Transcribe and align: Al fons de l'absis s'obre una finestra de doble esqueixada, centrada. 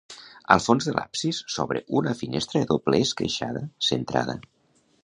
Al 0.53 0.61
fons 0.67 0.87
de 0.87 0.95
l'absis 0.99 1.41
s'obre 1.57 1.83
una 2.01 2.17
finestra 2.23 2.63
de 2.65 2.69
doble 2.73 3.05
esqueixada, 3.11 3.65
centrada. 3.93 4.43